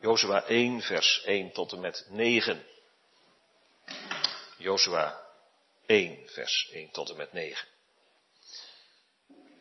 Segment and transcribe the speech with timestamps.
[0.00, 2.66] Jozua 1, vers 1 tot en met 9.
[4.56, 5.20] Jozua
[5.86, 7.68] 1, vers 1 tot en met 9.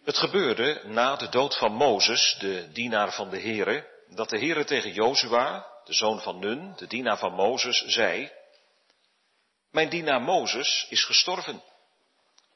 [0.04, 4.66] Het gebeurde na de dood van Mozes, de dienaar van de Here, dat de Here
[4.66, 8.32] tegen Jozua, de zoon van Nun, de dienaar van Mozes, zei,
[9.72, 11.64] Mijn dienaar Mozes is gestorven.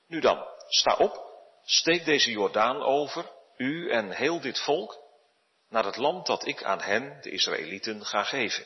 [0.08, 1.22] Nu dan, sta op,
[1.66, 5.03] steek deze Jordaan over, u en heel dit volk,
[5.74, 8.66] naar het land dat ik aan hen, de Israëlieten, ga geven.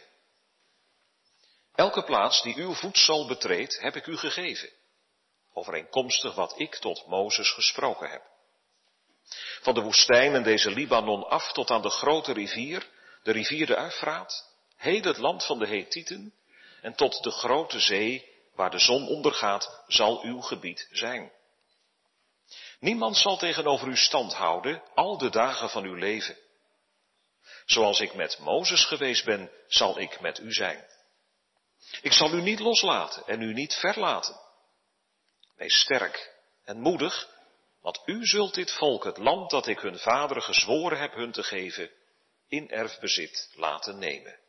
[1.76, 4.70] Elke plaats die uw voedsel betreedt, heb ik u gegeven,
[5.54, 8.22] overeenkomstig wat ik tot Mozes gesproken heb.
[9.62, 12.88] Van de woestijn en deze Libanon af tot aan de grote rivier,
[13.24, 16.34] de rivier de Uifraat, heel het land van de Hethieten
[16.82, 21.32] en tot de grote zee, waar de zon ondergaat, zal uw gebied zijn.
[22.80, 26.38] Niemand zal tegenover u stand houden al de dagen van uw leven.
[27.68, 30.86] Zoals ik met Mozes geweest ben, zal ik met u zijn.
[32.02, 34.40] Ik zal u niet loslaten en u niet verlaten.
[35.56, 36.34] Wees sterk
[36.64, 37.28] en moedig,
[37.82, 41.44] want u zult dit volk, het land dat ik hun vaderen gezworen heb hun te
[41.44, 41.92] geven,
[42.48, 44.40] in erfbezit laten nemen.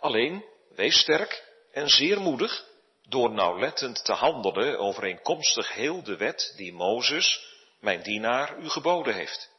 [0.00, 2.64] Alleen, wees sterk en zeer moedig,
[3.02, 7.46] door nauwlettend te handelen overeenkomstig heel de wet die Mozes,
[7.80, 9.50] mijn dienaar, u geboden heeft.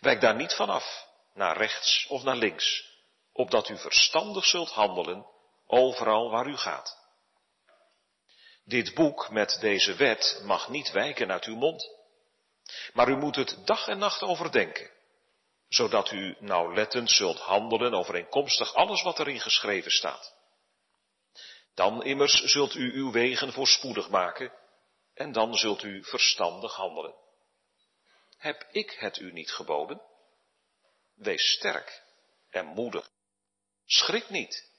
[0.00, 1.05] Wijk daar niet vanaf,
[1.36, 2.94] naar rechts of naar links,
[3.32, 5.26] opdat u verstandig zult handelen
[5.66, 7.04] overal waar u gaat.
[8.64, 11.90] Dit boek met deze wet mag niet wijken uit uw mond,
[12.92, 14.90] maar u moet het dag en nacht overdenken,
[15.68, 20.34] zodat u nauwlettend zult handelen overeenkomstig alles wat erin geschreven staat.
[21.74, 24.52] Dan immers zult u uw wegen voorspoedig maken
[25.14, 27.14] en dan zult u verstandig handelen.
[28.36, 30.02] Heb ik het u niet geboden?
[31.16, 32.02] Wees sterk
[32.50, 33.10] en moedig.
[33.86, 34.70] Schrik niet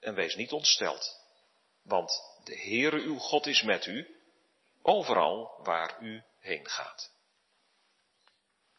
[0.00, 1.20] en wees niet ontsteld,
[1.82, 4.20] want de Heere uw God is met u,
[4.82, 7.10] overal waar u heen gaat.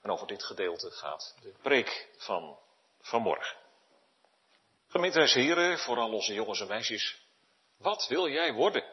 [0.02, 2.60] En over dit gedeelte gaat de preek van
[3.00, 3.58] vanmorgen.
[4.88, 7.22] Gemeentehuis heren, vooral onze jongens en meisjes,
[7.78, 8.84] wat wil jij worden?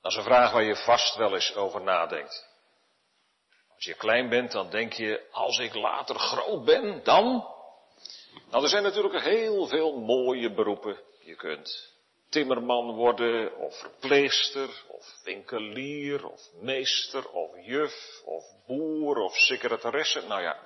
[0.00, 2.47] Dat is een vraag waar je vast wel eens over nadenkt.
[3.78, 7.24] Als je klein bent, dan denk je, als ik later groot ben, dan?
[8.50, 11.00] Nou, er zijn natuurlijk heel veel mooie beroepen.
[11.20, 11.92] Je kunt
[12.28, 20.20] timmerman worden, of verpleegster, of winkelier, of meester, of juf, of boer, of secretaresse.
[20.26, 20.58] Nou ja,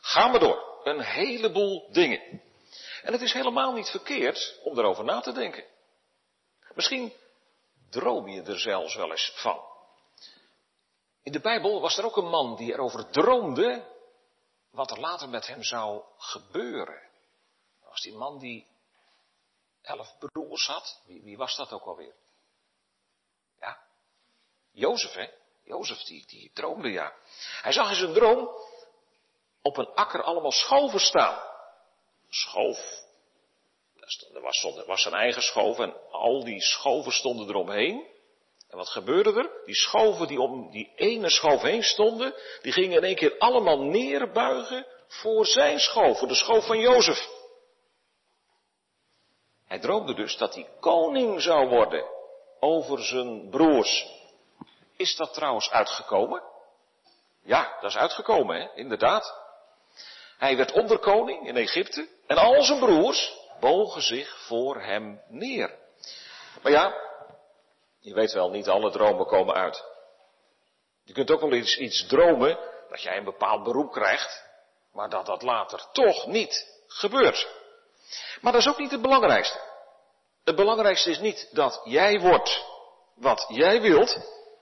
[0.00, 0.80] ga maar door.
[0.84, 2.42] Een heleboel dingen.
[3.02, 5.64] En het is helemaal niet verkeerd om erover na te denken.
[6.74, 7.12] Misschien
[7.90, 9.60] droom je er zelfs wel eens van.
[11.28, 13.84] In de Bijbel was er ook een man die erover droomde
[14.70, 17.02] wat er later met hem zou gebeuren.
[17.80, 18.66] Dat was die man die
[19.82, 21.00] elf broers had.
[21.04, 22.14] Wie, wie was dat ook alweer?
[23.60, 23.78] Ja,
[24.72, 25.30] Jozef, hè?
[25.64, 27.14] Jozef, die, die droomde, ja.
[27.62, 28.50] Hij zag in zijn droom
[29.62, 31.42] op een akker allemaal schoven staan.
[32.28, 33.06] Schoof.
[34.34, 38.16] Er was, was zijn eigen schoof en al die schoven stonden eromheen.
[38.68, 39.50] En wat gebeurde er?
[39.64, 43.82] Die schoven die om die ene schoof heen stonden, die gingen in één keer allemaal
[43.82, 47.28] neerbuigen voor zijn schoof, voor de schoof van Jozef.
[49.66, 52.04] Hij droomde dus dat hij koning zou worden
[52.60, 54.06] over zijn broers.
[54.96, 56.42] Is dat trouwens uitgekomen?
[57.42, 58.74] Ja, dat is uitgekomen, hè?
[58.74, 59.46] inderdaad.
[60.38, 65.78] Hij werd onderkoning in Egypte en al zijn broers bogen zich voor hem neer.
[66.62, 67.07] Maar ja,
[68.08, 69.84] je weet wel, niet alle dromen komen uit.
[71.04, 72.58] Je kunt ook wel iets, iets dromen
[72.88, 74.44] dat jij een bepaald beroep krijgt,
[74.92, 77.48] maar dat dat later toch niet gebeurt.
[78.40, 79.60] Maar dat is ook niet het belangrijkste.
[80.44, 82.64] Het belangrijkste is niet dat jij wordt
[83.14, 84.16] wat jij wilt,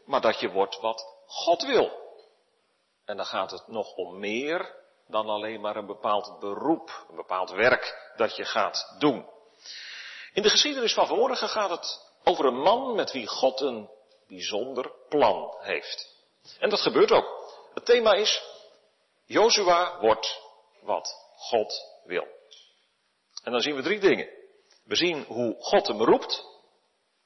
[0.05, 2.05] maar dat je wordt wat God wil.
[3.05, 4.75] En dan gaat het nog om meer
[5.09, 9.29] dan alleen maar een bepaald beroep, een bepaald werk dat je gaat doen.
[10.33, 13.91] In de geschiedenis van vanmorgen gaat het over een man met wie God een
[14.29, 16.15] bijzonder plan heeft.
[16.59, 17.55] En dat gebeurt ook.
[17.75, 18.43] Het thema is,
[19.25, 20.41] Jozua wordt
[20.81, 22.27] wat God wil.
[23.43, 24.29] En dan zien we drie dingen.
[24.85, 26.45] We zien hoe God hem roept,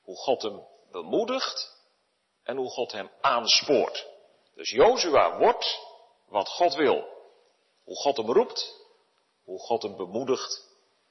[0.02, 1.76] hoe God hem bemoedigt
[2.42, 4.06] en hoe God hem aanspoort.
[4.54, 5.78] Dus Jozua wordt
[6.28, 7.18] wat God wil.
[7.84, 8.74] Hoe God hem roept,
[9.44, 10.68] hoe God hem bemoedigt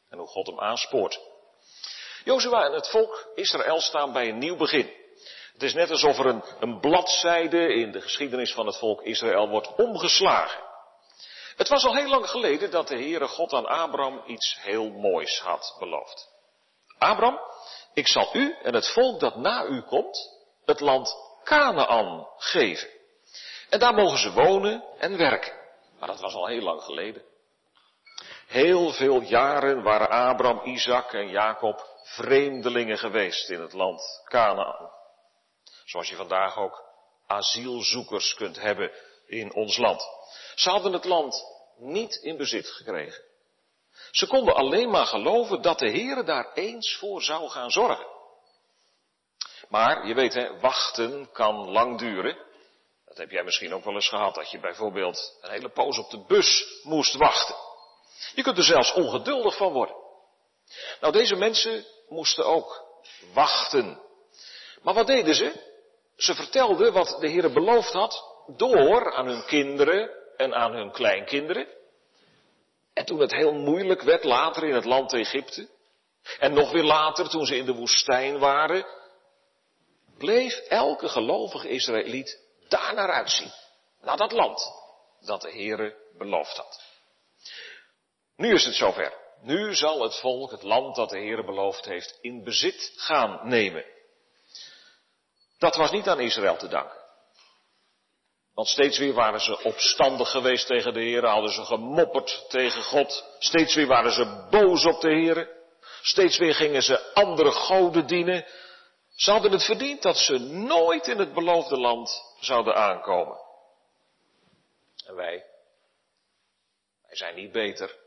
[0.09, 1.28] en hoe God hem aanspoort.
[2.23, 4.97] Jozua en het volk Israël staan bij een nieuw begin.
[5.53, 9.49] Het is net alsof er een, een bladzijde in de geschiedenis van het volk Israël
[9.49, 10.67] wordt omgeslagen.
[11.55, 15.39] Het was al heel lang geleden dat de Heere God aan Abraham iets heel moois
[15.39, 16.29] had beloofd.
[16.97, 17.39] Abraham,
[17.93, 20.17] ik zal u en het volk dat na u komt,
[20.65, 22.89] het land Canaan geven.
[23.69, 25.53] En daar mogen ze wonen en werken.
[25.99, 27.23] Maar dat was al heel lang geleden.
[28.47, 34.91] Heel veel jaren waren Abraham, Isaac en Jacob vreemdelingen geweest in het land Canaan.
[35.85, 36.83] Zoals je vandaag ook
[37.27, 38.91] asielzoekers kunt hebben
[39.27, 40.07] in ons land.
[40.55, 41.43] Ze hadden het land
[41.77, 43.23] niet in bezit gekregen.
[44.11, 48.07] Ze konden alleen maar geloven dat de Heer daar eens voor zou gaan zorgen.
[49.67, 52.37] Maar je weet hè, wachten kan lang duren.
[53.05, 56.09] Dat heb jij misschien ook wel eens gehad, dat je bijvoorbeeld een hele poos op
[56.09, 57.55] de bus moest wachten.
[58.33, 59.95] Je kunt er zelfs ongeduldig van worden.
[61.01, 62.83] Nou, deze mensen moesten ook
[63.33, 64.01] wachten.
[64.81, 65.67] Maar wat deden ze?
[66.15, 71.67] Ze vertelden wat de Heer beloofd had door aan hun kinderen en aan hun kleinkinderen.
[72.93, 75.69] En toen het heel moeilijk werd later in het land Egypte,
[76.39, 78.85] en nog weer later toen ze in de woestijn waren,
[80.17, 83.51] bleef elke gelovige Israëliet daar naar uitzien.
[84.01, 84.71] Naar dat land
[85.21, 86.83] dat de Heere beloofd had.
[88.35, 89.13] Nu is het zover.
[89.41, 93.85] Nu zal het volk het land dat de Heere beloofd heeft in bezit gaan nemen.
[95.57, 96.97] Dat was niet aan Israël te danken.
[98.53, 103.35] Want steeds weer waren ze opstandig geweest tegen de Heer, hadden ze gemopperd tegen God.
[103.39, 105.49] Steeds weer waren ze boos op de Heer.
[106.01, 108.45] Steeds weer gingen ze andere goden dienen.
[109.15, 113.37] Ze hadden het verdiend dat ze nooit in het beloofde land zouden aankomen.
[115.05, 115.45] En wij,
[117.01, 117.97] wij zijn niet beter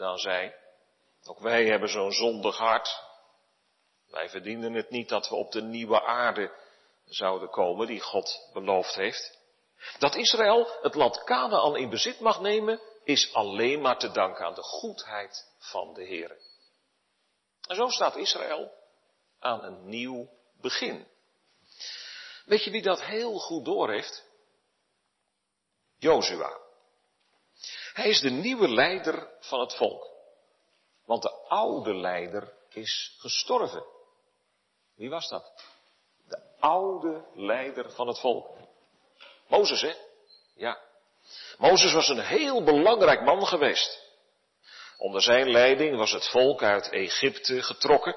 [0.00, 0.56] dan zij.
[1.24, 3.02] Ook wij hebben zo'n zondig hart.
[4.06, 6.58] Wij verdienen het niet dat we op de nieuwe aarde
[7.04, 9.38] zouden komen die God beloofd heeft.
[9.98, 14.54] Dat Israël het land Canaan in bezit mag nemen, is alleen maar te danken aan
[14.54, 16.36] de goedheid van de Heer.
[17.68, 18.72] En zo staat Israël
[19.38, 20.28] aan een nieuw
[20.60, 21.08] begin.
[22.44, 24.24] Weet je wie dat heel goed doorheeft?
[25.98, 26.69] Jozua.
[28.00, 30.10] Hij is de nieuwe leider van het volk.
[31.04, 33.84] Want de oude leider is gestorven.
[34.96, 35.64] Wie was dat?
[36.28, 38.56] De oude leider van het volk.
[39.48, 39.92] Mozes, hè?
[40.54, 40.78] Ja.
[41.58, 44.02] Mozes was een heel belangrijk man geweest.
[44.98, 48.14] Onder zijn leiding was het volk uit Egypte getrokken.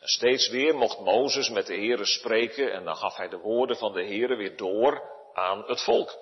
[0.00, 3.76] En steeds weer mocht Mozes met de Heere spreken en dan gaf hij de woorden
[3.76, 5.02] van de Heere weer door
[5.34, 6.18] aan het volk.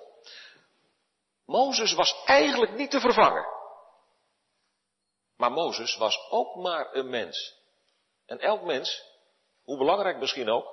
[1.45, 3.45] Mozes was eigenlijk niet te vervangen.
[5.37, 7.55] Maar Mozes was ook maar een mens.
[8.25, 9.03] En elk mens,
[9.63, 10.67] hoe belangrijk misschien ook,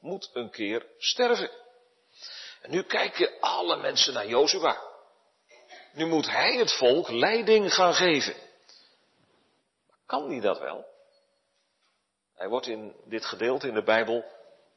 [0.00, 1.50] moet een keer sterven.
[2.62, 4.88] En nu kijken alle mensen naar Jozua.
[5.92, 8.34] Nu moet hij het volk leiding gaan geven.
[10.06, 10.86] Kan hij dat wel?
[12.34, 14.24] Hij wordt in dit gedeelte in de Bijbel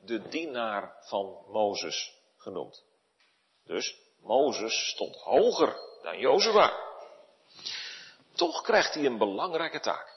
[0.01, 2.83] de dienaar van Mozes genoemd.
[3.65, 6.73] Dus Mozes stond hoger dan Jozua.
[8.35, 10.13] Toch krijgt hij een belangrijke taak.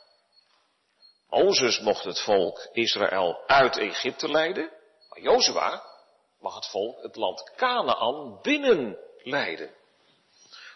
[1.28, 4.70] Mozes mocht het volk Israël uit Egypte leiden,
[5.08, 5.84] maar Jozua
[6.40, 9.74] mag het volk het land Canaan binnenleiden.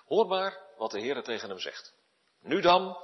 [0.06, 1.92] Hoor maar wat de Heer tegen hem zegt.
[2.42, 2.96] Nu dan,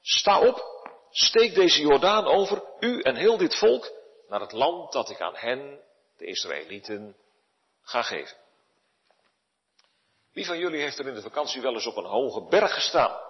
[0.00, 3.92] sta op, steek deze Jordaan over, u en heel dit volk,
[4.28, 5.80] naar het land dat ik aan hen,
[6.16, 7.16] de Israëlieten,
[7.82, 8.43] ga geven.
[10.34, 13.20] Wie van jullie heeft er in de vakantie wel eens op een hoge berg gestaan?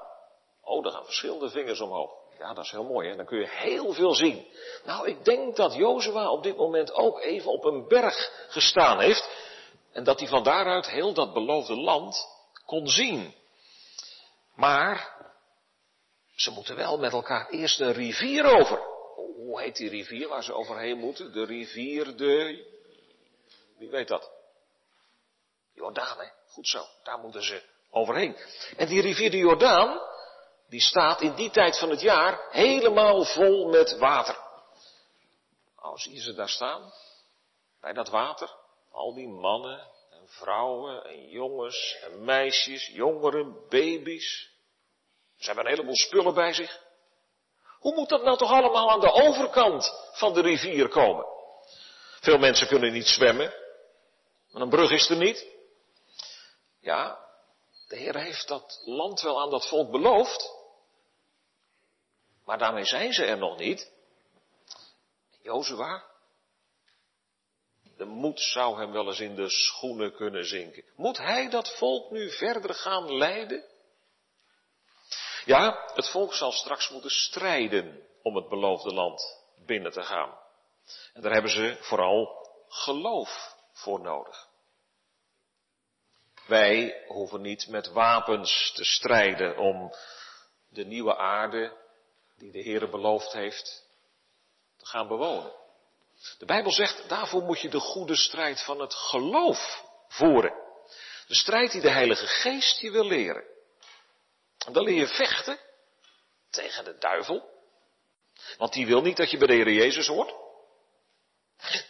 [0.63, 2.11] Oh, daar gaan verschillende vingers omhoog.
[2.39, 3.17] Ja, dat is heel mooi, hè?
[3.17, 4.47] dan kun je heel veel zien.
[4.85, 9.29] Nou, ik denk dat Jozua op dit moment ook even op een berg gestaan heeft.
[9.93, 12.29] En dat hij van daaruit heel dat beloofde land
[12.67, 13.35] kon zien.
[14.55, 15.15] Maar
[16.35, 18.79] ze moeten wel met elkaar eerst een rivier over.
[19.37, 21.33] Hoe heet die rivier waar ze overheen moeten?
[21.33, 22.65] De rivier de.
[23.79, 24.34] Wie weet dat?
[25.75, 26.27] Jordaan, hè?
[26.47, 28.37] Goed zo, daar moeten ze overheen.
[28.77, 30.01] En die rivier de Jordaan,
[30.69, 34.37] die staat in die tijd van het jaar helemaal vol met water.
[35.77, 36.93] Nou, zie je ze daar staan,
[37.81, 38.51] bij dat water,
[38.91, 39.79] al die mannen
[40.11, 44.53] en vrouwen en jongens en meisjes, jongeren, baby's.
[45.37, 46.83] Ze hebben een heleboel spullen bij zich.
[47.79, 51.27] Hoe moet dat nou toch allemaal aan de overkant van de rivier komen?
[52.21, 53.55] Veel mensen kunnen niet zwemmen,
[54.51, 55.54] maar een brug is er niet.
[56.85, 57.19] Ja,
[57.89, 60.53] de Heer heeft dat land wel aan dat volk beloofd.
[62.45, 63.93] Maar daarmee zijn ze er nog niet.
[65.43, 66.05] Jozua,
[67.97, 70.85] de moed zou hem wel eens in de schoenen kunnen zinken.
[70.97, 73.65] Moet hij dat volk nu verder gaan leiden?
[75.45, 80.39] Ja, het volk zal straks moeten strijden om het beloofde land binnen te gaan.
[81.13, 84.53] En daar hebben ze vooral geloof voor nodig.
[86.47, 89.95] Wij hoeven niet met wapens te strijden om
[90.69, 91.77] de nieuwe aarde
[92.37, 93.89] die de Heer beloofd heeft
[94.77, 95.53] te gaan bewonen.
[96.39, 100.53] De Bijbel zegt, daarvoor moet je de goede strijd van het geloof voeren.
[101.27, 103.45] De strijd die de Heilige Geest je wil leren.
[104.73, 105.59] Dan leer je vechten
[106.51, 107.53] tegen de duivel.
[108.59, 110.35] Want die wil niet dat je bij de Heer Jezus hoort.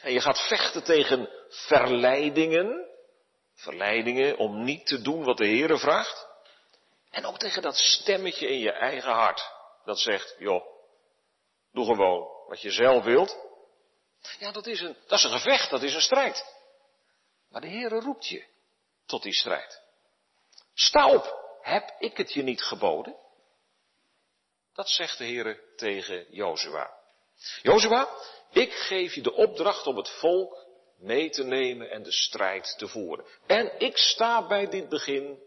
[0.01, 2.93] En je gaat vechten tegen verleidingen.
[3.55, 6.27] Verleidingen om niet te doen wat de Heer vraagt.
[7.11, 9.53] En ook tegen dat stemmetje in je eigen hart.
[9.85, 10.65] Dat zegt, joh,
[11.73, 13.39] doe gewoon wat je zelf wilt.
[14.39, 16.45] Ja, dat is een, dat is een gevecht, dat is een strijd.
[17.49, 18.47] Maar de Heere roept je
[19.07, 19.83] tot die strijd.
[20.75, 23.17] Sta op, heb ik het je niet geboden?
[24.75, 26.95] Dat zegt de Heere tegen Jozua.
[27.63, 28.09] Jozua,
[28.51, 30.64] ik geef je de opdracht om het volk
[30.97, 33.27] mee te nemen en de strijd te voeren.
[33.47, 35.43] En ik sta bij dit begin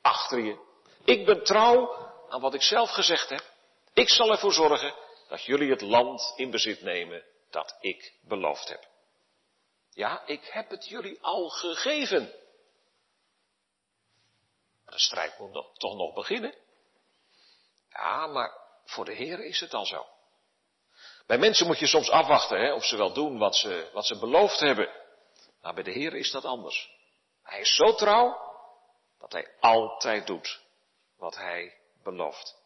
[0.00, 0.58] achter je.
[1.04, 1.94] Ik ben trouw
[2.28, 3.52] aan wat ik zelf gezegd heb.
[3.92, 4.94] Ik zal ervoor zorgen
[5.28, 8.88] dat jullie het land in bezit nemen dat ik beloofd heb.
[9.90, 12.32] Ja, ik heb het jullie al gegeven.
[14.84, 16.54] De strijd moet toch nog beginnen.
[17.90, 18.52] Ja, maar
[18.84, 20.06] voor de Heer is het al zo.
[21.26, 24.18] Bij mensen moet je soms afwachten hè, of ze wel doen wat ze, wat ze
[24.18, 24.88] beloofd hebben.
[25.60, 26.90] Maar bij de Heer is dat anders.
[27.42, 28.36] Hij is zo trouw
[29.18, 30.60] dat hij altijd doet
[31.16, 32.56] wat hij belooft.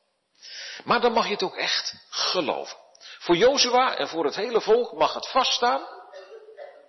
[0.85, 2.77] Maar dan mag je het ook echt geloven.
[3.19, 5.87] Voor Jozua en voor het hele volk mag het vaststaan.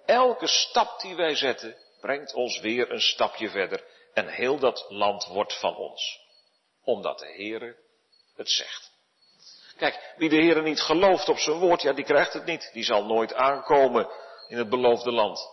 [0.05, 5.25] Elke stap die wij zetten brengt ons weer een stapje verder en heel dat land
[5.25, 6.19] wordt van ons.
[6.83, 7.77] Omdat de Heere
[8.35, 8.88] het zegt.
[9.79, 12.69] Kijk, wie de Heere niet gelooft op zijn woord, ja die krijgt het niet.
[12.73, 14.09] Die zal nooit aankomen
[14.47, 15.49] in het beloofde land.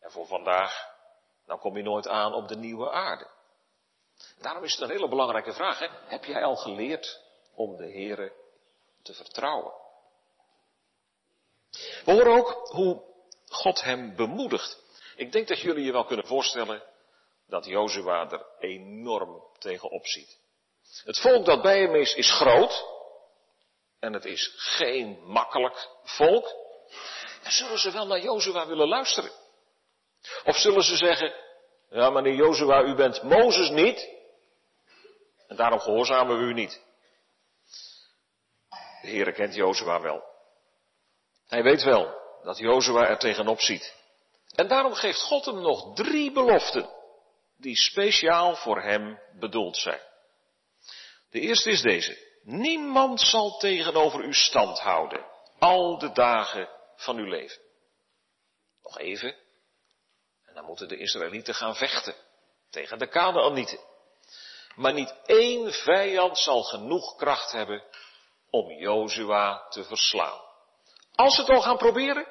[0.00, 0.88] En voor vandaag,
[1.46, 3.26] dan kom je nooit aan op de nieuwe aarde.
[4.40, 5.78] Daarom is het een hele belangrijke vraag.
[5.78, 5.88] Hè?
[6.06, 7.20] Heb jij al geleerd
[7.54, 8.32] om de Heere
[9.02, 9.72] te vertrouwen?
[12.04, 13.02] We horen ook hoe
[13.48, 14.82] God hem bemoedigt.
[15.16, 16.82] Ik denk dat jullie je wel kunnen voorstellen
[17.46, 20.38] dat Jozua er enorm tegen ziet.
[21.04, 22.84] Het volk dat bij hem is, is groot.
[24.00, 26.54] En het is geen makkelijk volk.
[27.42, 29.30] En zullen ze wel naar Jozua willen luisteren?
[30.44, 31.34] Of zullen ze zeggen,
[31.90, 34.08] ja meneer Jozua, u bent Mozes niet.
[35.46, 36.80] En daarom gehoorzamen we u niet.
[39.00, 40.22] De Heere kent Jozua wel.
[41.46, 43.94] Hij weet wel dat Jozua er tegenop ziet.
[44.54, 46.90] En daarom geeft God hem nog drie beloften
[47.56, 50.00] die speciaal voor hem bedoeld zijn.
[51.30, 52.29] De eerste is deze.
[52.42, 55.26] Niemand zal tegenover u stand houden,
[55.58, 57.62] al de dagen van uw leven.
[58.82, 59.34] Nog even.
[60.46, 62.14] En dan moeten de Israëlieten gaan vechten
[62.70, 63.78] tegen de Kanaanieten.
[64.74, 67.84] Maar niet één vijand zal genoeg kracht hebben
[68.50, 70.40] om Jozua te verslaan.
[71.14, 72.26] Als ze het al gaan proberen,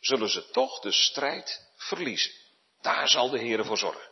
[0.00, 2.32] zullen ze toch de strijd verliezen.
[2.80, 4.10] Daar zal de Heer voor zorgen.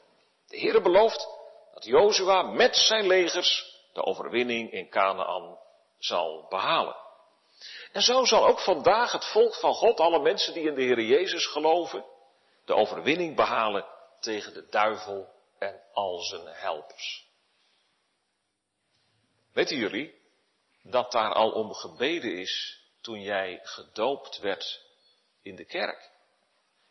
[0.48, 1.28] De Heer belooft
[1.74, 5.58] dat Jozua met zijn legers de overwinning in Canaan
[5.98, 6.96] zal behalen.
[7.92, 11.00] En zo zal ook vandaag het volk van God, alle mensen die in de Heer
[11.00, 12.04] Jezus geloven,
[12.64, 13.86] de overwinning behalen
[14.20, 15.28] tegen de duivel
[15.58, 17.28] en al zijn helpers.
[19.52, 20.14] Weten jullie
[20.82, 24.84] dat daar al om gebeden is toen jij gedoopt werd
[25.42, 26.10] in de kerk?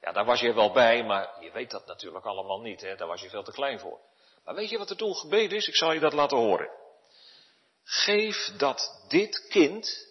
[0.01, 2.95] Ja, daar was je wel bij, maar je weet dat natuurlijk allemaal niet, hè?
[2.95, 3.99] daar was je veel te klein voor.
[4.45, 5.67] Maar weet je wat er toen gebeden is?
[5.67, 6.69] Ik zal je dat laten horen.
[7.89, 10.07] Geef dat dit kind,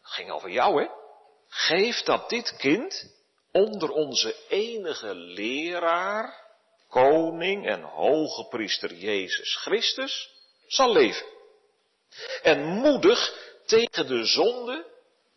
[0.00, 0.88] ging over jou hè,
[1.48, 3.14] geef dat dit kind
[3.52, 6.46] onder onze enige leraar,
[6.88, 10.30] koning en hoge priester Jezus Christus
[10.66, 11.26] zal leven.
[12.42, 13.34] En moedig
[13.66, 14.86] tegen de zonde,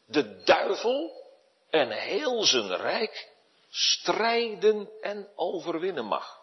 [0.06, 1.24] de duivel
[1.70, 3.30] en heel zijn rijk
[3.70, 6.40] strijden en overwinnen mag.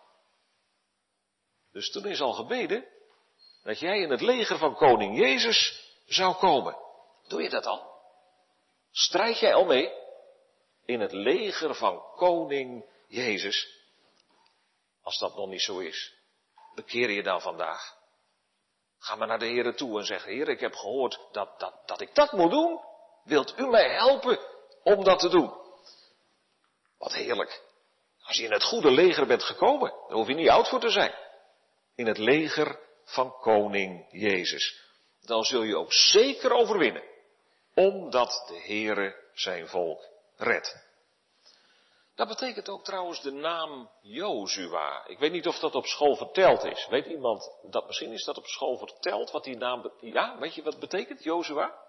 [1.73, 2.87] Dus toen is al gebeden
[3.69, 6.77] dat jij in het leger van koning Jezus zou komen.
[7.27, 8.01] Doe je dat al?
[8.91, 9.93] Strijd jij al mee
[10.85, 13.69] in het leger van koning Jezus?
[15.03, 16.15] Als dat nog niet zo is,
[16.75, 17.97] bekeer je dan vandaag.
[18.99, 22.01] Ga maar naar de Heer toe en zeg, Heer, ik heb gehoord dat, dat, dat
[22.01, 22.81] ik dat moet doen.
[23.25, 24.39] Wilt u mij helpen
[24.83, 25.53] om dat te doen?
[26.99, 27.63] Wat heerlijk.
[28.23, 30.91] Als je in het goede leger bent gekomen, dan hoef je niet oud voor te
[30.91, 31.15] zijn.
[31.95, 34.81] In het leger van koning Jezus.
[35.21, 37.05] Dan zul je ook zeker overwinnen,
[37.75, 40.87] omdat de Heere zijn volk redt.
[42.15, 45.07] Dat betekent ook trouwens de naam Jozua.
[45.07, 46.87] Ik weet niet of dat op school verteld is.
[46.87, 49.93] Weet iemand dat misschien is dat op school verteld wat die naam.
[50.01, 51.87] Ja, weet je wat betekent, Jozua?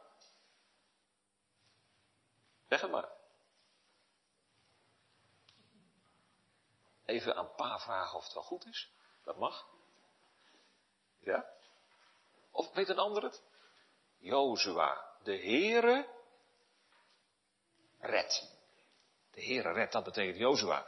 [2.67, 3.09] Zeg het maar.
[7.05, 8.91] Even aan pa vragen of het wel goed is.
[9.23, 9.67] Dat mag.
[11.19, 11.45] Ja?
[12.51, 13.41] Of weet een ander het?
[14.19, 15.05] Jozua.
[15.23, 16.07] De Heere
[17.99, 18.57] red.
[19.31, 20.87] De Heere red, dat betekent Jozua.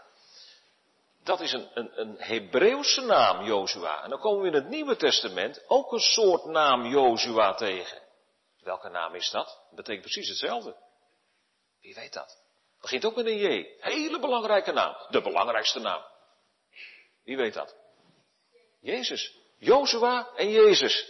[1.23, 4.03] Dat is een, een, een Hebreeuwse naam, Jozua.
[4.03, 8.01] En dan komen we in het Nieuwe Testament ook een soort naam Jozua tegen.
[8.59, 9.45] Welke naam is dat?
[9.45, 10.75] Dat betekent precies hetzelfde.
[11.81, 12.43] Wie weet dat?
[12.81, 13.75] Begint ook met een J.
[13.79, 14.95] Hele belangrijke naam.
[15.09, 16.03] De belangrijkste naam.
[17.23, 17.75] Wie weet dat?
[18.79, 19.40] Jezus.
[19.61, 21.07] Jozua en Jezus.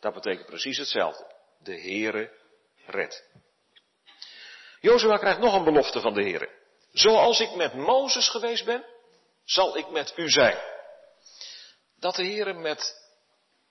[0.00, 1.34] Dat betekent precies hetzelfde.
[1.58, 2.32] De Heere
[2.86, 3.24] red.
[4.80, 6.48] Jozua krijgt nog een belofte van de Heere.
[6.92, 8.84] Zoals ik met Mozes geweest ben,
[9.44, 10.58] zal ik met u zijn.
[11.96, 13.10] Dat de Heere met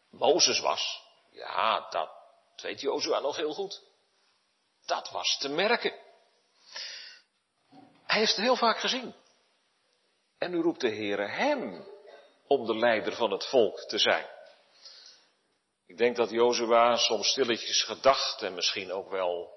[0.09, 2.09] Mozes was, ja, dat
[2.61, 3.81] weet Jozua nog heel goed.
[4.85, 5.93] Dat was te merken.
[8.05, 9.15] Hij heeft het heel vaak gezien.
[10.37, 11.85] En nu roept de Heere hem
[12.47, 14.25] om de leider van het volk te zijn.
[15.87, 19.53] Ik denk dat Jozua soms stilletjes gedacht en misschien ook wel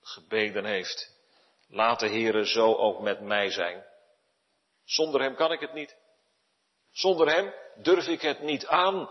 [0.00, 1.18] gebeden heeft.
[1.68, 3.84] Laat de Heere zo ook met mij zijn.
[4.84, 5.96] Zonder hem kan ik het niet.
[6.90, 9.10] Zonder hem durf ik het niet aan.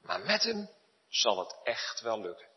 [0.00, 0.70] Maar met hem
[1.08, 2.51] zal het echt wel lukken.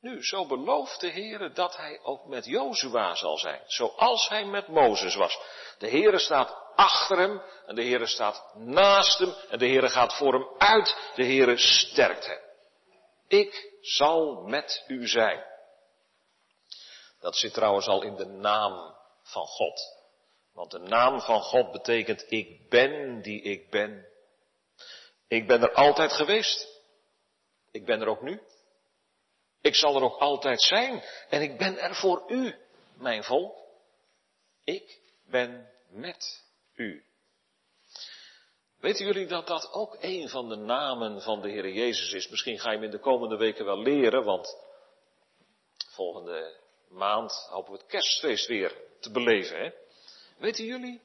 [0.00, 4.68] Nu, zo belooft de Heere dat hij ook met Jozua zal zijn, zoals hij met
[4.68, 5.38] Mozes was.
[5.78, 10.14] De Heere staat achter hem en de Heere staat naast hem en de Heere gaat
[10.14, 11.12] voor hem uit.
[11.14, 12.40] De Heere sterkt hem.
[13.28, 15.44] Ik zal met u zijn.
[17.20, 19.80] Dat zit trouwens al in de naam van God.
[20.52, 24.06] Want de naam van God betekent ik ben die ik ben.
[25.28, 26.66] Ik ben er altijd geweest.
[27.70, 28.42] Ik ben er ook nu.
[29.60, 31.02] Ik zal er ook altijd zijn.
[31.28, 32.54] En ik ben er voor u,
[32.94, 33.56] mijn volk.
[34.64, 36.44] Ik ben met
[36.74, 37.04] u.
[38.80, 42.28] Weten jullie dat dat ook een van de namen van de Heer Jezus is?
[42.28, 44.56] Misschien ga je hem in de komende weken wel leren, want
[45.88, 46.56] volgende
[46.88, 49.58] maand hopen we het kerstfeest weer te beleven.
[49.58, 49.70] Hè?
[50.38, 51.00] Weten jullie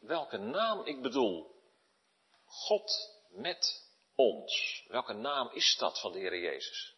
[0.00, 1.50] welke naam ik bedoel?
[2.44, 3.82] God met
[4.14, 4.84] ons.
[4.88, 6.96] Welke naam is dat van de Heer Jezus?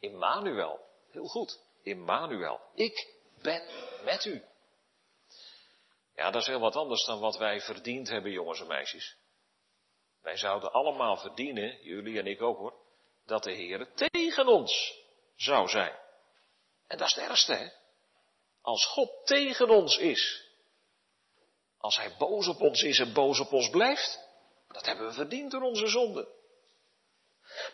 [0.00, 0.80] Immanuel.
[1.10, 1.60] Heel goed.
[1.82, 2.60] Immanuel.
[2.74, 3.62] Ik ben
[4.04, 4.44] met u.
[6.14, 9.16] Ja, dat is heel wat anders dan wat wij verdiend hebben, jongens en meisjes.
[10.22, 12.74] Wij zouden allemaal verdienen, jullie en ik ook hoor,
[13.26, 15.02] dat de Heer tegen ons
[15.36, 15.98] zou zijn.
[16.86, 17.68] En dat is het ergste, hè?
[18.62, 20.46] Als God tegen ons is,
[21.78, 24.28] als Hij boos op ons is en boos op ons blijft,
[24.68, 26.28] dat hebben we verdiend door onze zonde.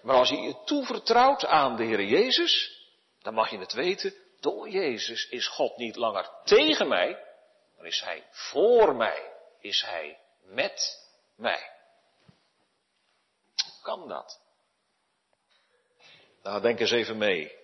[0.03, 2.83] Maar als je je toevertrouwt aan de Heer Jezus,
[3.23, 7.25] dan mag je het weten, door Jezus is God niet langer tegen mij,
[7.77, 11.71] maar is Hij voor mij, is Hij met mij.
[13.65, 14.41] Hoe kan dat?
[16.43, 17.59] Nou, denk eens even mee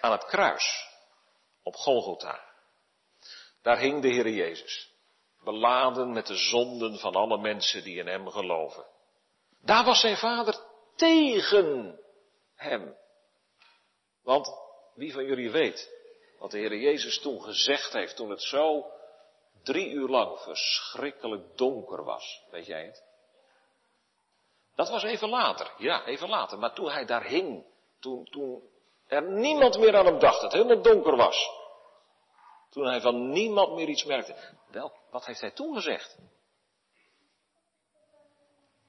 [0.00, 0.88] aan het kruis
[1.62, 2.44] op Golgotha.
[3.62, 4.90] Daar hing de Heer Jezus,
[5.44, 8.86] beladen met de zonden van alle mensen die in Hem geloven.
[9.60, 10.58] Daar was zijn vader
[10.96, 12.00] tegen
[12.54, 12.96] Hem.
[14.22, 14.48] Want
[14.94, 15.94] wie van jullie weet
[16.38, 18.90] wat de Heer Jezus toen gezegd heeft, toen het zo
[19.62, 23.04] drie uur lang verschrikkelijk donker was, weet jij het?
[24.74, 26.58] Dat was even later, ja, even later.
[26.58, 27.64] Maar toen hij daar hing,
[28.00, 28.62] toen, toen
[29.06, 31.50] er niemand meer aan hem dacht, het helemaal donker was.
[32.70, 34.36] Toen hij van niemand meer iets merkte.
[34.70, 36.18] Wel, wat heeft hij toen gezegd?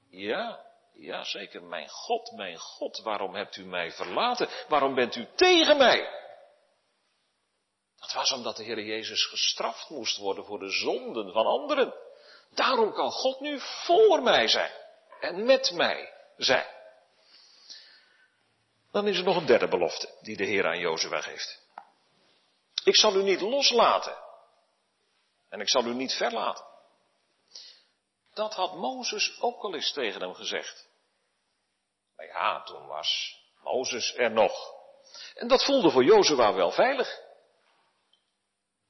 [0.09, 0.66] Ja,
[0.99, 1.63] ja zeker.
[1.63, 4.49] Mijn God, mijn God, waarom hebt u mij verlaten?
[4.67, 6.15] Waarom bent u tegen mij?
[7.99, 11.93] Dat was omdat de Heer Jezus gestraft moest worden voor de zonden van anderen.
[12.49, 14.71] Daarom kan God nu voor mij zijn
[15.19, 16.75] en met mij zijn.
[18.91, 21.65] Dan is er nog een derde belofte die de Heer aan Jozua geeft.
[22.83, 24.17] Ik zal u niet loslaten.
[25.49, 26.65] En ik zal u niet verlaten.
[28.33, 30.86] Dat had Mozes ook al eens tegen hem gezegd.
[32.17, 34.75] Maar ja, toen was Mozes er nog.
[35.35, 37.19] En dat voelde voor Jozua wel veilig.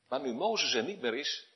[0.07, 1.47] Maar nu Mozes er niet meer is,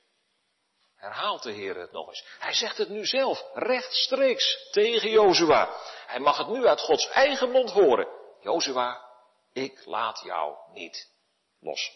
[0.95, 2.25] herhaalt de Heer het nog eens.
[2.39, 5.75] Hij zegt het nu zelf, rechtstreeks tegen Jozua.
[6.07, 8.07] Hij mag het nu uit Gods eigen mond horen.
[8.41, 9.05] Jozua,
[9.53, 11.11] ik laat jou niet
[11.59, 11.91] los.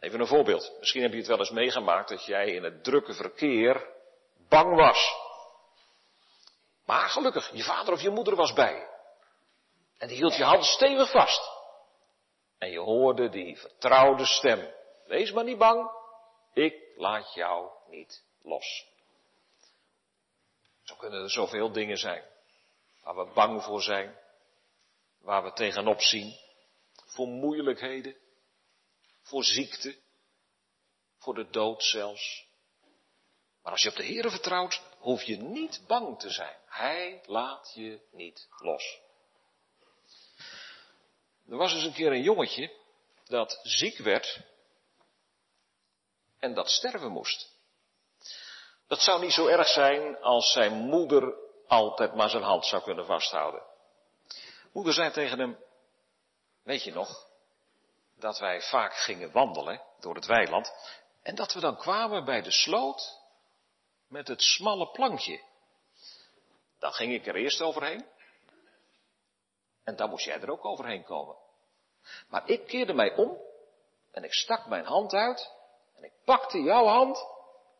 [0.00, 0.72] Even een voorbeeld.
[0.78, 3.88] Misschien heb je het wel eens meegemaakt dat jij in het drukke verkeer
[4.48, 5.21] bang was.
[6.84, 8.88] Maar gelukkig, je vader of je moeder was bij.
[9.98, 11.50] En die hield je hand stevig vast.
[12.58, 14.74] En je hoorde die vertrouwde stem.
[15.06, 15.90] Wees maar niet bang,
[16.52, 18.86] ik laat jou niet los.
[20.82, 22.24] Zo kunnen er zoveel dingen zijn.
[23.02, 24.18] Waar we bang voor zijn.
[25.20, 26.36] Waar we tegenop zien.
[27.06, 28.16] Voor moeilijkheden.
[29.22, 29.98] Voor ziekte.
[31.18, 32.46] Voor de dood zelfs.
[33.62, 36.56] Maar als je op de Heer vertrouwt, hoef je niet bang te zijn.
[36.66, 39.00] Hij laat je niet los.
[41.48, 42.72] Er was eens een keer een jongetje
[43.24, 44.40] dat ziek werd
[46.38, 47.50] en dat sterven moest.
[48.86, 51.34] Dat zou niet zo erg zijn als zijn moeder
[51.66, 53.62] altijd maar zijn hand zou kunnen vasthouden.
[54.72, 55.58] Moeder zei tegen hem,
[56.62, 57.26] weet je nog,
[58.18, 60.72] dat wij vaak gingen wandelen door het weiland
[61.22, 63.21] en dat we dan kwamen bij de sloot
[64.12, 65.40] met het smalle plankje.
[66.78, 68.06] Dan ging ik er eerst overheen
[69.84, 71.36] en dan moest jij er ook overheen komen.
[72.28, 73.38] Maar ik keerde mij om
[74.10, 75.52] en ik stak mijn hand uit
[75.96, 77.26] en ik pakte jouw hand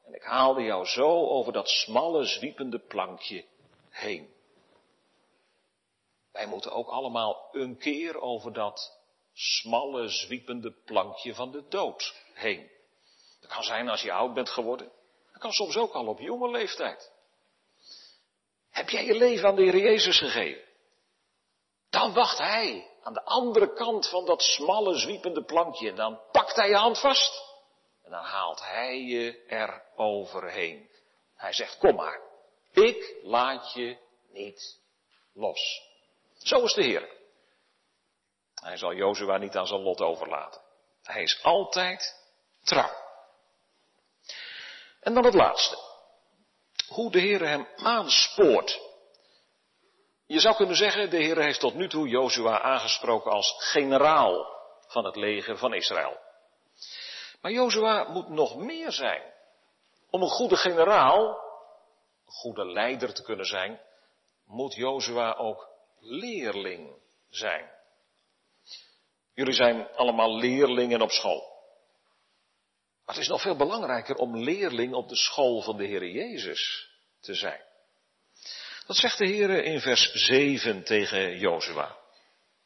[0.05, 3.45] en ik haalde jou zo over dat smalle, zwiepende plankje
[3.89, 4.35] heen.
[6.33, 9.01] Wij moeten ook allemaal een keer over dat
[9.33, 12.71] smalle, zwiepende plankje van de dood heen.
[13.41, 14.93] Dat kan zijn als je oud bent geworden.
[15.43, 17.13] Kan soms ook al op jonge leeftijd.
[18.71, 20.65] Heb jij je leven aan de Heer Jezus gegeven?
[21.91, 25.93] Dan wacht Hij aan de andere kant van dat smalle, zwiepende plankje.
[25.93, 27.43] Dan pakt Hij je hand vast.
[28.03, 30.91] En dan haalt Hij je er overheen.
[31.37, 32.21] Hij zegt, kom maar.
[32.73, 33.99] Ik laat je
[34.33, 34.81] niet
[35.35, 35.83] los.
[36.39, 37.09] Zo is de Heer.
[38.55, 40.61] Hij zal Jozua niet aan zijn lot overlaten.
[41.03, 42.27] Hij is altijd
[42.63, 43.02] trouw.
[45.03, 45.77] En dan het laatste.
[46.89, 48.81] Hoe de Heer hem aanspoort.
[50.27, 54.47] Je zou kunnen zeggen, de Heer heeft tot nu toe Jozua aangesproken als generaal
[54.87, 56.21] van het leger van Israël.
[57.41, 59.33] Maar Jozua moet nog meer zijn.
[60.11, 61.29] Om een goede generaal,
[62.27, 63.81] een goede leider te kunnen zijn,
[64.45, 67.71] moet Jozua ook leerling zijn.
[69.35, 71.52] Jullie zijn allemaal leerlingen op school.
[73.07, 76.91] Maar het is nog veel belangrijker om leerling op de school van de Heer Jezus
[77.21, 77.61] te zijn.
[78.87, 81.97] Dat zegt de Heer in vers 7 tegen Jozua.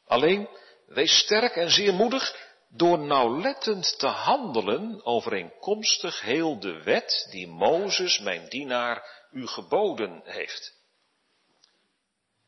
[0.06, 0.48] Alleen,
[0.86, 2.36] wees sterk en zeer moedig
[2.68, 10.74] door nauwlettend te handelen overeenkomstig heel de wet die Mozes, mijn dienaar, u geboden heeft.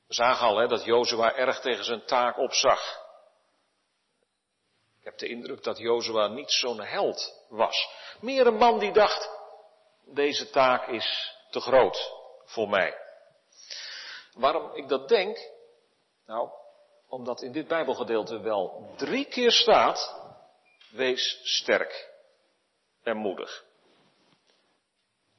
[0.07, 3.07] We zagen al hè, dat Jozua erg tegen zijn taak opzag.
[5.09, 7.88] Heb de indruk dat Jozua niet zo'n held was.
[8.21, 9.31] Meer een man die dacht,
[10.05, 12.12] deze taak is te groot
[12.44, 12.97] voor mij.
[14.33, 15.51] Waarom ik dat denk?
[16.27, 16.51] Nou,
[17.09, 20.21] omdat in dit Bijbelgedeelte wel drie keer staat,
[20.90, 22.11] wees sterk
[23.03, 23.64] en moedig.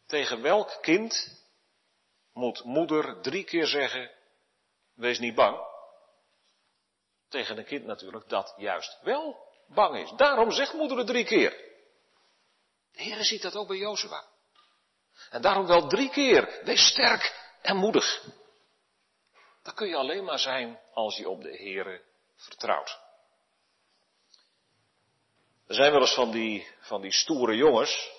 [0.05, 1.43] Tegen welk kind
[2.33, 4.11] moet moeder drie keer zeggen,
[4.93, 5.67] wees niet bang?
[7.27, 10.11] Tegen een kind natuurlijk dat juist wel bang is.
[10.15, 11.67] Daarom zegt moeder het drie keer.
[12.91, 14.23] De Heer ziet dat ook bij Jozua.
[15.29, 18.23] En daarom wel drie keer, wees sterk en moedig.
[19.63, 22.01] Dat kun je alleen maar zijn als je op de Heere
[22.35, 22.99] vertrouwt.
[25.67, 28.11] Er zijn wel eens van die, van die stoere jongens,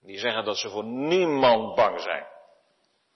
[0.00, 2.26] die zeggen dat ze voor niemand bang zijn.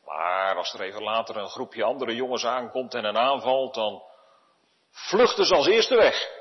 [0.05, 4.03] Maar als er even later een groepje andere jongens aankomt en een aanvalt, dan
[4.91, 6.36] vluchten ze als eerste weg.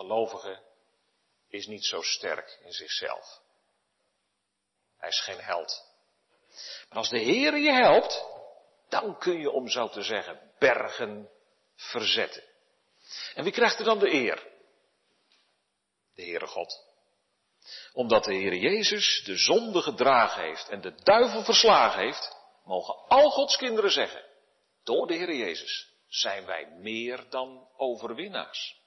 [0.00, 0.62] Gelovige
[1.48, 3.40] is niet zo sterk in zichzelf.
[4.98, 5.84] Hij is geen held.
[6.88, 8.24] Maar als de Heer je helpt,
[8.88, 11.30] dan kun je, om zo te zeggen, bergen
[11.74, 12.44] verzetten.
[13.34, 14.48] En wie krijgt er dan de eer?
[16.14, 16.84] De Heere God.
[17.92, 23.30] Omdat de Heer Jezus de zonde gedragen heeft en de duivel verslagen heeft, mogen al
[23.30, 24.24] Gods kinderen zeggen,
[24.84, 28.79] door de Heer Jezus zijn wij meer dan overwinnaars.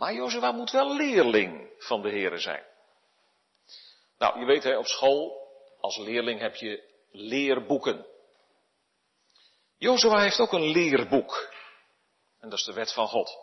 [0.00, 2.64] Maar Jozua moet wel leerling van de Heere zijn.
[4.18, 5.48] Nou, je weet hè, op school,
[5.80, 8.06] als leerling heb je leerboeken.
[9.76, 11.52] Jozua heeft ook een leerboek.
[12.38, 13.38] En dat is de wet van God.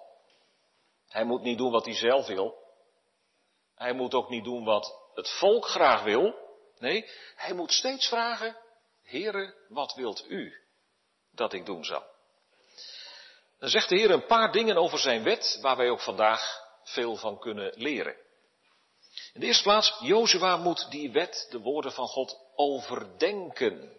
[1.08, 2.65] Hij moet niet doen wat hij zelf wil,
[3.76, 6.36] Hij moet ook niet doen wat het volk graag wil.
[6.78, 8.58] Nee, hij moet steeds vragen,
[9.04, 10.54] Heere, wat wilt u
[11.32, 12.16] dat ik doen zal?
[13.60, 17.15] Dan zegt de Heer een paar dingen over zijn wet, waar wij ook vandaag veel
[17.15, 18.15] van kunnen leren.
[19.34, 23.98] In de eerste plaats, Jozua moet die wet, de woorden van God, overdenken.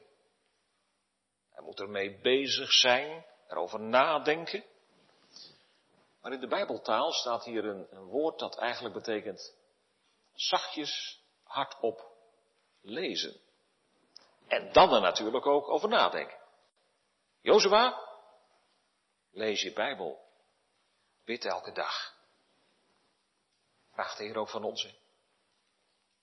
[1.51, 4.65] Hij moet ermee bezig zijn, erover nadenken.
[6.23, 9.55] Maar in de Bijbeltaal staat hier een, woord dat eigenlijk betekent
[10.35, 12.07] zachtjes, hardop
[12.81, 13.41] lezen.
[14.47, 16.39] En dan er natuurlijk ook over nadenken.
[17.41, 18.08] Jozua,
[19.39, 20.19] lees je Bijbel.
[21.25, 22.15] Bid elke dag.
[23.93, 24.89] Vraagt de Heer ook van ons.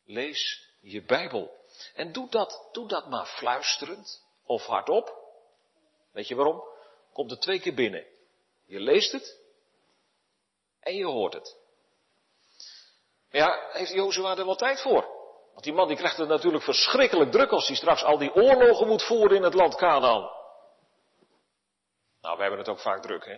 [0.06, 1.52] Lees je Bijbel.
[1.94, 5.24] En doe dat, doe dat maar fluisterend of hardop.
[6.12, 6.64] Weet je waarom?
[7.14, 8.06] Komt er twee keer binnen.
[8.66, 9.40] Je leest het
[10.80, 11.58] en je hoort het.
[13.30, 15.14] Ja, heeft Jozua er wel tijd voor?
[15.52, 18.88] Want die man die krijgt het natuurlijk verschrikkelijk druk als hij straks al die oorlogen
[18.88, 20.30] moet voeren in het land Canaan.
[22.26, 23.38] Nou, we hebben het ook vaak druk, hè?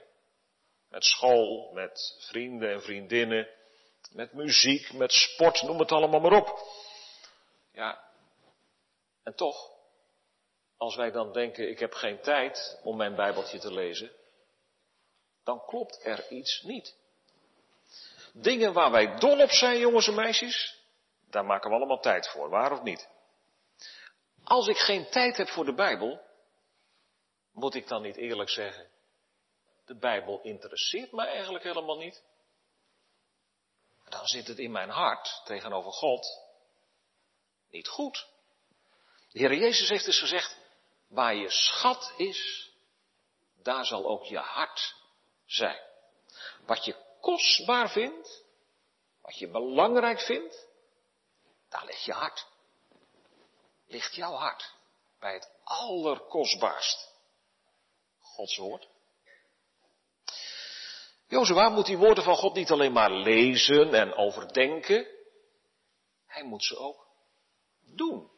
[0.90, 3.48] Met school, met vrienden en vriendinnen,
[4.12, 6.60] met muziek, met sport, noem het allemaal maar op.
[7.72, 8.04] Ja,
[9.24, 9.72] en toch,
[10.78, 14.12] als wij dan denken, ik heb geen tijd om mijn Bijbeltje te lezen,
[15.44, 16.96] dan klopt er iets niet.
[18.34, 20.84] Dingen waar wij dol op zijn, jongens en meisjes,
[21.30, 23.10] daar maken we allemaal tijd voor, waar of niet?
[24.44, 26.26] Als ik geen tijd heb voor de Bijbel,
[27.58, 28.90] moet ik dan niet eerlijk zeggen,
[29.86, 32.24] de Bijbel interesseert mij eigenlijk helemaal niet.
[34.10, 36.42] Dan zit het in mijn hart tegenover God
[37.70, 38.28] niet goed.
[39.32, 40.58] De Heer Jezus heeft dus gezegd,
[41.08, 42.72] waar je schat is,
[43.56, 44.96] daar zal ook je hart
[45.46, 45.82] zijn.
[46.66, 48.44] Wat je kostbaar vindt,
[49.22, 50.68] wat je belangrijk vindt,
[51.70, 52.48] daar ligt je hart.
[53.88, 54.74] Ligt jouw hart
[55.20, 57.16] bij het allerkostbaarst.
[58.38, 58.88] Gods woord.
[61.28, 65.08] Jozua moet die woorden van God niet alleen maar lezen en overdenken,
[66.26, 67.08] hij moet ze ook
[67.96, 68.32] doen.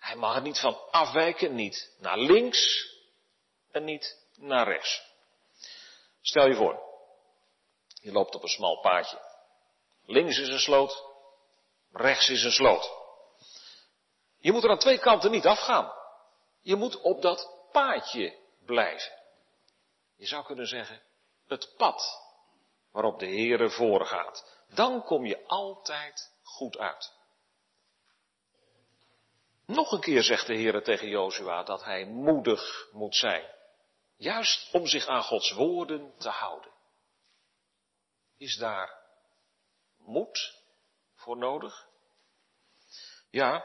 [0.00, 2.90] Hij mag er niet van afwijken, niet naar links
[3.70, 5.02] en niet naar rechts.
[6.20, 6.82] Stel je voor,
[8.00, 9.18] je loopt op een smal paadje.
[10.06, 11.02] Links is een sloot,
[11.92, 12.90] rechts is een sloot.
[14.38, 15.92] Je moet er aan twee kanten niet afgaan.
[16.62, 19.12] Je moet op dat paadje blijven.
[20.16, 21.02] Je zou kunnen zeggen,
[21.46, 22.24] het pad
[22.92, 24.64] waarop de Heere voorgaat.
[24.74, 27.14] Dan kom je altijd goed uit.
[29.66, 33.54] Nog een keer zegt de Heere tegen Jozua dat hij moedig moet zijn.
[34.16, 36.70] Juist om zich aan Gods woorden te houden.
[38.38, 39.04] Is daar
[39.96, 40.62] moed
[41.14, 41.88] voor nodig?
[43.30, 43.64] Ja,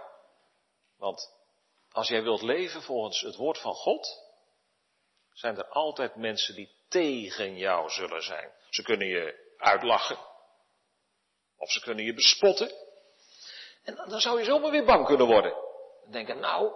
[0.98, 1.34] want
[1.92, 4.31] als jij wilt leven volgens het woord van God,
[5.34, 8.52] zijn er altijd mensen die tegen jou zullen zijn.
[8.70, 10.18] Ze kunnen je uitlachen.
[11.58, 12.72] Of ze kunnen je bespotten.
[13.84, 15.54] En dan, zou je zomaar weer bang kunnen worden.
[16.06, 16.74] En denken, nou,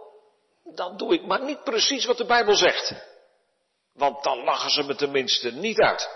[0.63, 2.93] dan doe ik maar niet precies wat de Bijbel zegt.
[3.93, 6.09] Want dan lachen ze me tenminste niet uit.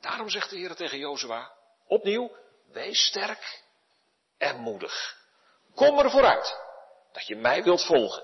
[0.00, 1.52] Daarom zegt de Heer tegen Jozua,
[1.86, 2.30] opnieuw,
[2.72, 3.62] wees sterk
[4.38, 5.16] en moedig.
[5.74, 6.58] Kom er vooruit
[7.12, 8.22] dat je mij wilt volgen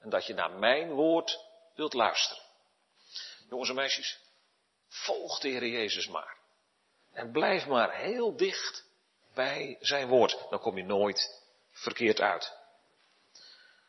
[0.00, 1.47] en dat je naar mijn woord
[1.78, 2.42] wilt luisteren.
[3.48, 4.18] Jongens en meisjes,
[4.88, 6.36] volg de Heer Jezus maar.
[7.12, 8.84] En blijf maar heel dicht
[9.34, 10.46] bij zijn woord.
[10.50, 12.56] Dan kom je nooit verkeerd uit.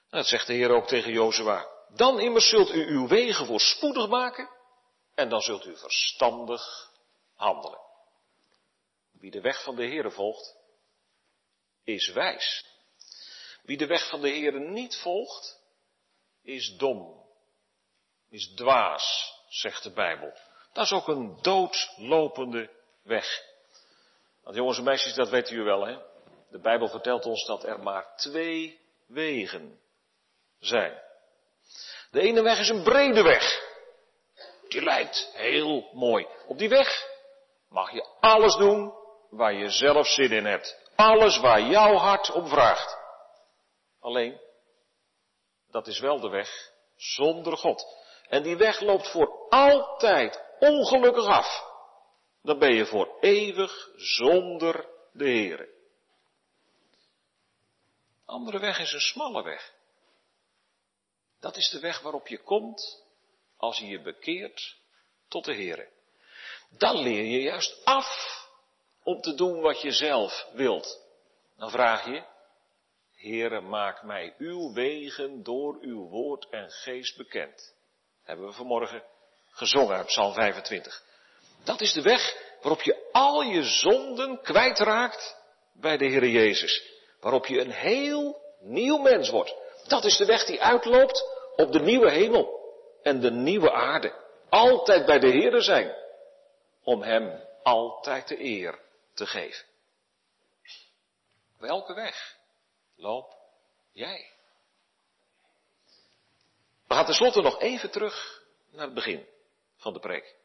[0.09, 1.67] Dat zegt de Heer ook tegen Jozua.
[1.95, 4.49] Dan immers zult u uw wegen voorspoedig maken
[5.15, 6.91] en dan zult u verstandig
[7.33, 7.81] handelen.
[9.11, 10.55] Wie de weg van de Heer volgt,
[11.83, 12.65] is wijs.
[13.61, 15.59] Wie de weg van de Heer niet volgt,
[16.43, 17.28] is dom,
[18.29, 20.33] is dwaas, zegt de Bijbel.
[20.73, 22.69] Dat is ook een doodlopende
[23.03, 23.43] weg.
[24.43, 25.97] Want jongens en meisjes, dat weten u wel, hè?
[26.49, 29.79] De Bijbel vertelt ons dat er maar twee wegen
[30.59, 31.01] zijn.
[32.11, 33.67] De ene weg is een brede weg.
[34.67, 36.27] Die lijkt heel mooi.
[36.47, 37.07] Op die weg
[37.69, 38.93] mag je alles doen
[39.29, 40.91] waar je zelf zin in hebt.
[40.95, 42.97] Alles waar jouw hart om vraagt.
[43.99, 44.39] Alleen,
[45.71, 47.98] dat is wel de weg zonder God.
[48.29, 51.67] En die weg loopt voor altijd ongelukkig af.
[52.43, 55.69] Dan ben je voor eeuwig zonder de Heer.
[58.25, 59.73] Andere weg is een smalle weg.
[61.39, 63.03] Dat is de weg waarop je komt
[63.57, 64.77] als je je bekeert
[65.27, 65.89] tot de Heer.
[66.69, 68.47] Dan leer je juist af
[69.03, 71.07] om te doen wat je zelf wilt.
[71.57, 72.23] Dan vraag je,
[73.15, 77.75] Heere, maak mij uw wegen door uw woord en geest bekend.
[78.29, 79.03] Hebben we vanmorgen
[79.51, 81.03] gezongen uit Psalm 25.
[81.63, 85.37] Dat is de weg waarop je al je zonden kwijtraakt
[85.73, 86.91] bij de Heere Jezus.
[87.19, 89.55] Waarop je een heel nieuw mens wordt.
[89.87, 91.23] Dat is de weg die uitloopt
[91.55, 94.13] op de nieuwe hemel en de nieuwe aarde.
[94.49, 95.95] Altijd bij de Heere zijn.
[96.83, 98.79] Om Hem altijd de eer
[99.13, 99.65] te geven.
[101.57, 102.37] Welke weg
[102.95, 103.35] loop
[103.93, 104.38] jij?
[106.89, 109.27] We gaan tenslotte nog even terug naar het begin
[109.75, 110.35] van de preek.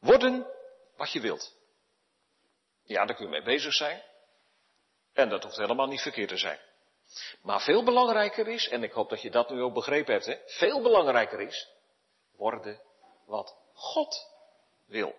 [0.00, 0.46] Worden
[0.96, 1.54] wat je wilt.
[2.82, 4.02] Ja, daar kun je mee bezig zijn.
[5.12, 6.58] En dat hoeft helemaal niet verkeerd te zijn.
[7.42, 10.36] Maar veel belangrijker is, en ik hoop dat je dat nu ook begrepen hebt, hè,
[10.46, 11.68] veel belangrijker is,
[12.36, 12.80] worden
[13.26, 14.32] wat God
[14.86, 15.14] wil.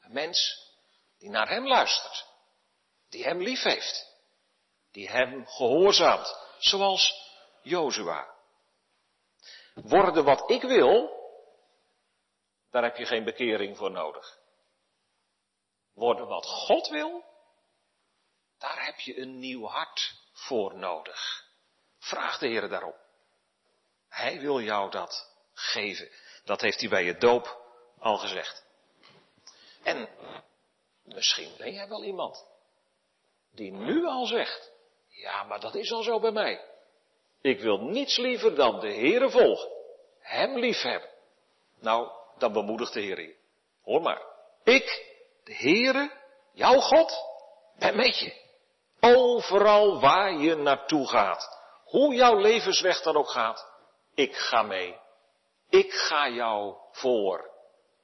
[0.00, 0.68] Een mens
[1.18, 2.26] die naar Hem luistert,
[3.08, 4.16] die Hem lief heeft,
[4.90, 7.30] die Hem gehoorzaamt, zoals
[7.62, 8.38] Jozua.
[9.82, 11.18] Worden wat ik wil,
[12.70, 14.38] daar heb je geen bekering voor nodig.
[15.94, 17.24] Worden wat God wil,
[18.58, 21.48] daar heb je een nieuw hart voor nodig.
[21.98, 22.94] Vraag de Heer daarom.
[24.08, 26.10] Hij wil jou dat geven.
[26.44, 27.60] Dat heeft hij bij je doop
[27.98, 28.64] al gezegd.
[29.82, 30.08] En
[31.02, 32.46] misschien ben jij wel iemand
[33.50, 34.72] die nu al zegt,
[35.08, 36.69] ja, maar dat is al zo bij mij.
[37.42, 39.70] Ik wil niets liever dan de Heere volgen,
[40.20, 41.10] Hem liefhebben.
[41.80, 43.36] Nou, dan bemoedigt de Heer je.
[43.82, 44.22] Hoor maar.
[44.64, 45.06] Ik,
[45.44, 46.12] de Heere,
[46.52, 47.12] jouw God,
[47.78, 48.48] ben met je.
[49.00, 51.58] Overal waar je naartoe gaat.
[51.84, 53.72] Hoe jouw levensweg dan ook gaat.
[54.14, 54.96] Ik ga mee.
[55.68, 57.50] Ik ga jou voor.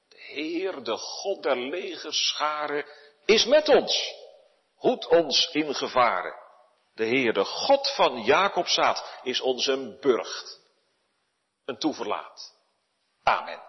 [0.09, 2.85] De Heer, de God der legerscharen,
[3.25, 4.13] is met ons.
[4.75, 6.46] Hoed ons in gevaren.
[6.97, 10.59] De Heer, de God van Jacobzaad, is ons een burcht.
[11.65, 12.53] Een toeverlaat.
[13.23, 13.66] Amen.